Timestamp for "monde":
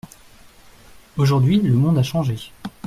1.75-1.99